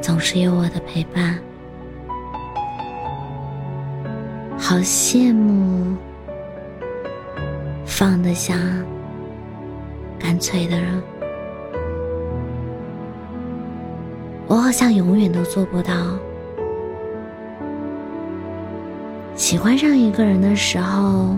[0.00, 1.38] 总是有我的陪伴，
[4.58, 5.96] 好羡慕
[7.84, 8.54] 放得下、
[10.18, 11.02] 干脆的人。
[14.46, 15.94] 我好像永远都做不到。
[19.36, 21.36] 喜欢上一个人的时候，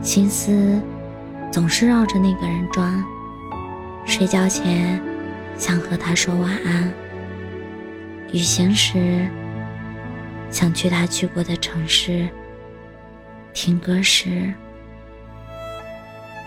[0.00, 0.80] 心思
[1.50, 3.02] 总是绕着那个人转，
[4.04, 5.00] 睡觉前
[5.56, 6.92] 想和他说晚安。
[8.32, 9.28] 旅行时，
[10.50, 12.28] 想去他去过的城市；
[13.52, 14.52] 听歌时，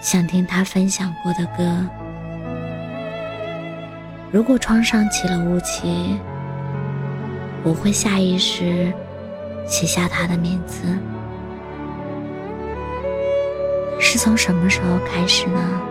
[0.02, 1.88] 想听他分享过的歌。
[4.32, 6.20] 如果窗上起了雾气，
[7.64, 8.92] 我会下意识
[9.66, 10.84] 写下他的名字。
[14.00, 15.82] 是从什么时候开始呢？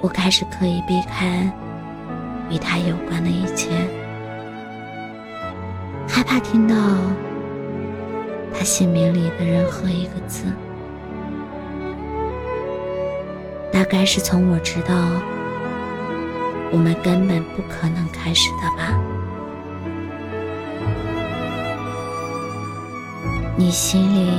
[0.00, 1.50] 我开始刻意避开。
[2.52, 3.70] 与他有关的一切，
[6.06, 6.76] 害怕听到
[8.52, 10.44] 他姓名里的任何一个字。
[13.72, 14.94] 大概是从我知道
[16.70, 19.00] 我们根本不可能开始的吧。
[23.56, 24.30] 你心里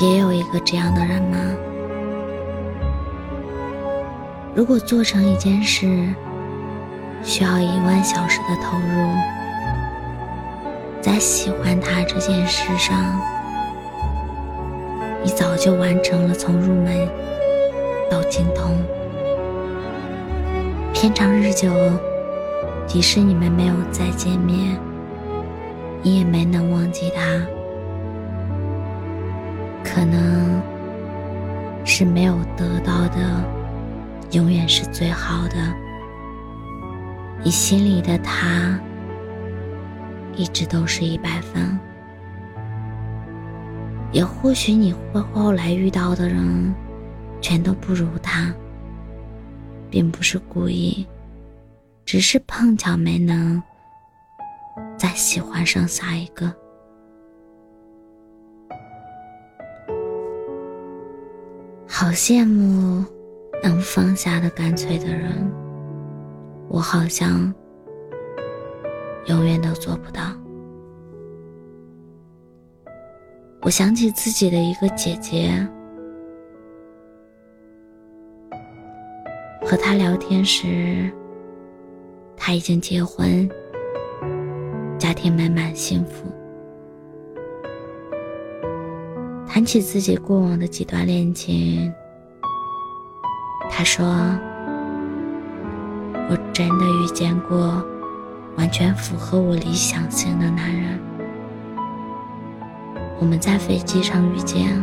[0.00, 1.36] 也有一个这样的人吗？
[4.58, 5.86] 如果做成一件事
[7.22, 9.14] 需要一万小时的投入，
[11.00, 13.20] 在喜欢他这件事上，
[15.22, 17.08] 你早就完成了从入门
[18.10, 18.76] 到精通。
[20.92, 21.70] 天长日久，
[22.84, 24.76] 即使你们没有再见面，
[26.02, 27.22] 你也没能忘记他。
[29.84, 30.60] 可能
[31.84, 33.57] 是没有得到的。
[34.32, 35.54] 永远是最好的。
[37.42, 38.78] 你心里的他，
[40.34, 41.78] 一直都是一百分。
[44.10, 46.74] 也或许你会后来遇到的人，
[47.40, 48.52] 全都不如他，
[49.90, 51.06] 并不是故意，
[52.04, 53.62] 只是碰巧没能
[54.96, 56.52] 再喜欢上下一个。
[61.86, 63.04] 好羡慕。
[63.62, 65.50] 能放下的干脆的人，
[66.68, 67.52] 我好像
[69.26, 70.22] 永远都做不到。
[73.60, 75.50] 我想起自己的一个姐姐，
[79.62, 81.10] 和她聊天时，
[82.36, 83.48] 她已经结婚，
[84.98, 86.26] 家庭美满幸福。
[89.46, 91.92] 谈起自己过往的几段恋情。
[93.70, 94.04] 他说
[96.28, 97.80] ：“我真的遇见过
[98.56, 100.98] 完全符合我理想型的男人。
[103.20, 104.82] 我们在飞机上遇见，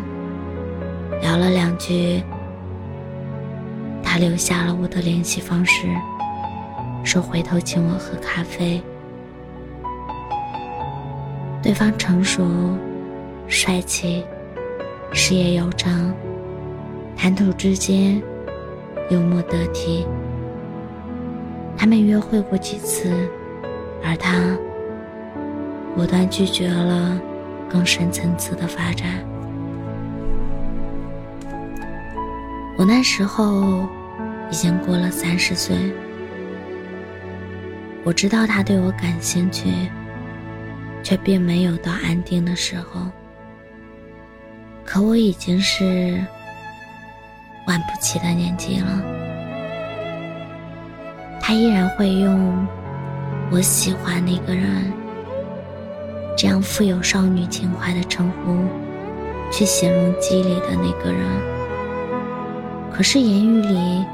[1.21, 2.23] 聊了两句，
[4.01, 5.87] 他留下了我的联系方式，
[7.03, 8.81] 说回头请我喝咖啡。
[11.61, 12.77] 对方成熟、
[13.47, 14.23] 帅气、
[15.11, 16.13] 事业有成，
[17.17, 18.21] 谈吐之间。”
[19.09, 20.05] 幽默得体，
[21.77, 23.11] 他们约会过几次，
[24.03, 24.57] 而他
[25.95, 27.21] 果断拒绝了
[27.69, 29.23] 更深层次的发展。
[32.77, 33.87] 我那时候
[34.49, 35.75] 已经过了三十岁，
[38.03, 39.69] 我知道他对我感兴趣，
[41.03, 43.01] 却并没有到安定的时候。
[44.83, 46.19] 可我已经是。
[47.65, 49.01] 玩不起的年纪了，
[51.41, 52.67] 他依然会用
[53.51, 54.91] “我喜欢那个人”
[56.37, 58.65] 这样富有少女情怀的称呼
[59.51, 61.21] 去形容机里的那个人。
[62.91, 64.05] 可是言语里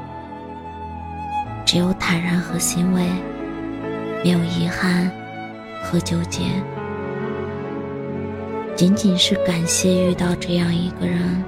[1.64, 3.06] 只有坦然和欣慰，
[4.24, 5.10] 没有遗憾
[5.82, 6.42] 和纠结，
[8.74, 11.44] 仅仅是感谢遇到这样一个人。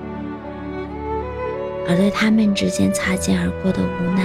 [1.89, 4.23] 而对他们之间擦肩而过的无奈，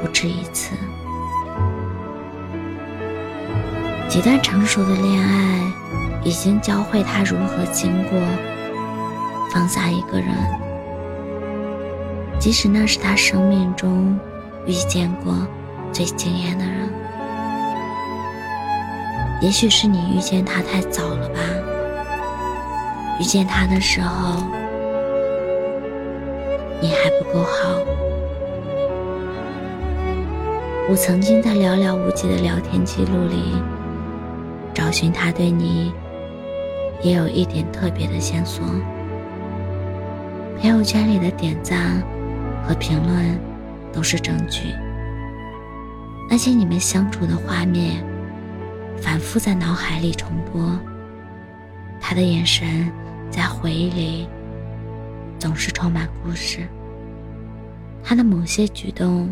[0.00, 0.74] 不止一次。
[4.08, 5.60] 几段成熟的恋爱，
[6.24, 8.18] 已经教会他如何经过
[9.52, 10.28] 放下一个人，
[12.38, 14.18] 即使那是他生命中
[14.66, 15.34] 遇见过
[15.92, 16.88] 最惊艳的人。
[19.40, 21.38] 也许是你遇见他太早了吧？
[23.20, 24.42] 遇见他的时候，
[26.80, 27.78] 你还不够好。
[30.88, 33.54] 我曾经在寥寥无几的聊天记录里，
[34.74, 35.92] 找寻他对你
[37.02, 38.64] 也有一点特别的线索。
[40.58, 42.02] 朋友圈里的点赞
[42.66, 43.38] 和评论
[43.92, 44.74] 都是证据，
[46.28, 48.04] 那些你们相处的画面。
[49.00, 50.78] 反复在脑海里重播，
[51.98, 52.92] 他的眼神
[53.30, 54.28] 在回忆里
[55.40, 56.68] 总是充满故事。
[58.00, 59.28] 他的某些举动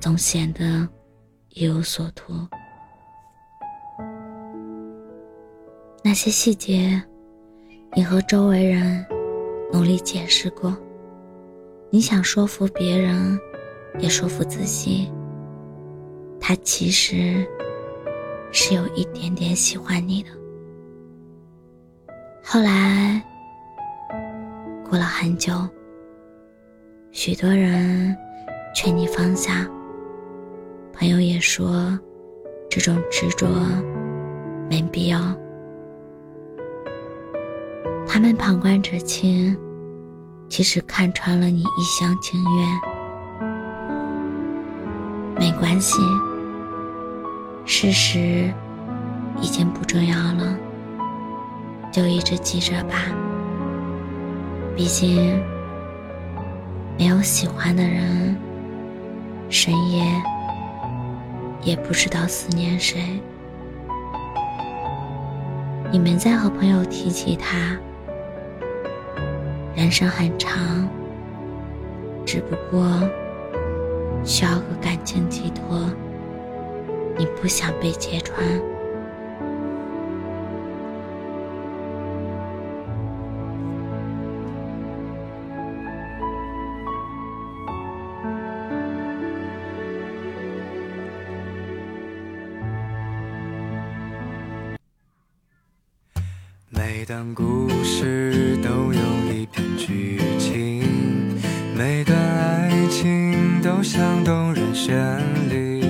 [0.00, 0.88] 总显得
[1.50, 2.32] 意有所图。
[6.02, 7.02] 那些细节，
[7.94, 9.04] 你和周围人
[9.70, 10.74] 努力解释过，
[11.90, 13.38] 你想说服别人，
[13.98, 15.12] 也说服自己，
[16.40, 17.46] 他其实。
[18.52, 20.30] 是有一点点喜欢你的。
[22.42, 23.24] 后来，
[24.90, 25.52] 过了很久，
[27.12, 28.16] 许多人
[28.74, 29.64] 劝你放下，
[30.92, 31.96] 朋友也说
[32.68, 33.46] 这种执着
[34.68, 35.20] 没必要。
[38.04, 39.56] 他们旁观者清，
[40.48, 42.68] 其实看穿了你一厢情愿。
[45.36, 46.00] 没关系。
[47.64, 48.52] 事实
[49.40, 50.58] 已经不重要了，
[51.92, 52.96] 就一直记着吧。
[54.80, 55.38] 毕竟，
[56.98, 58.34] 没有喜欢的人，
[59.50, 60.02] 深夜
[61.60, 63.20] 也不知道思念谁。
[65.92, 67.76] 你们在和朋友提起他，
[69.76, 70.88] 人生很长，
[72.24, 73.06] 只不过
[74.24, 75.90] 需要个感情寄托。
[77.18, 78.42] 你不想被揭穿。
[97.00, 99.00] 每当故事都有
[99.32, 100.84] 一篇剧情，
[101.74, 105.18] 每段爱情都像动人旋
[105.48, 105.82] 律。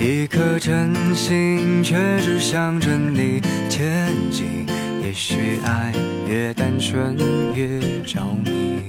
[0.00, 4.66] 一颗真心，却只向着你前进。
[5.00, 5.92] 也许爱
[6.26, 7.16] 越单纯，
[7.54, 8.82] 越着迷。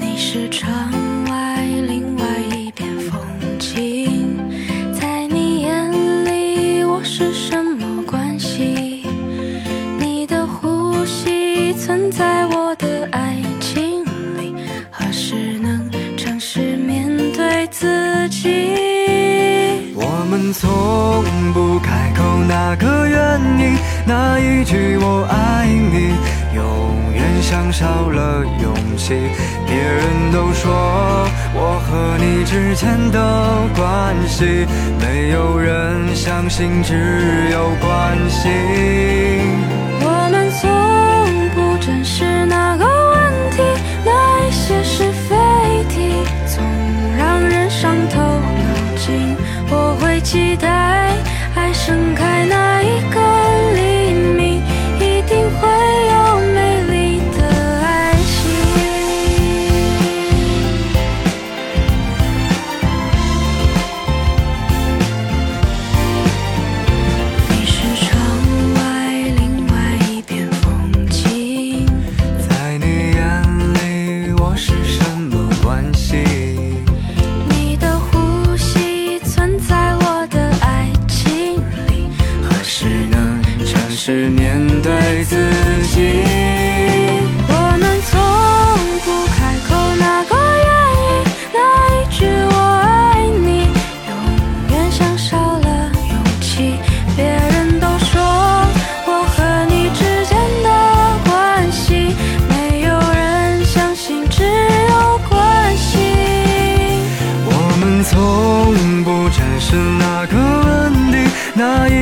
[0.00, 0.90] 你是窗
[23.58, 23.76] 你，
[24.06, 26.14] 那一句我爱你，
[26.54, 29.14] 永远像少了勇气。
[29.66, 30.72] 别人都说
[31.54, 33.18] 我和你之间的
[33.74, 34.66] 关系，
[35.00, 38.50] 没有人相信，只有关心。
[40.00, 40.70] 我们从
[41.54, 43.16] 不正视那个问
[43.50, 43.62] 题，
[44.04, 45.34] 那一些是非
[45.88, 46.62] 题，总
[47.16, 49.36] 让人伤透脑筋。
[49.70, 50.68] 我会期待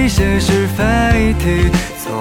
[0.02, 1.70] 一些是非题
[2.04, 2.12] 总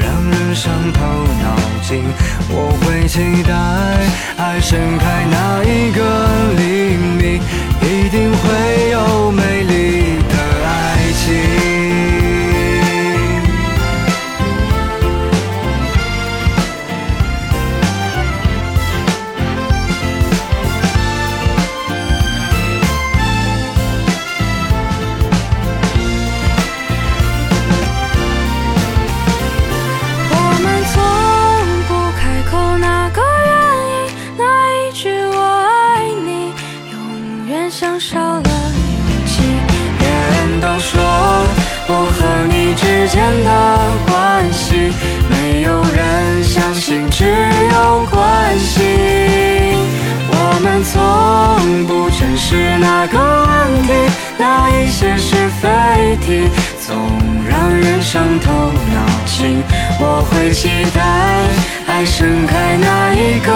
[0.00, 0.36] 让人。
[0.56, 1.00] 伤透
[1.42, 2.02] 脑筋，
[2.48, 3.52] 我会期待
[4.42, 6.00] 爱盛开那一个
[6.56, 7.42] 黎明，
[52.56, 53.92] 是哪个问题
[54.38, 56.48] 那一些是非题
[56.80, 56.96] 总
[57.46, 58.50] 让人伤透
[58.94, 59.62] 脑筋。
[60.00, 61.02] 我会期待
[61.86, 63.52] 爱盛开那一个